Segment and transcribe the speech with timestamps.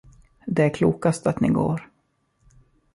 [0.47, 1.89] Det är klokast att ni går.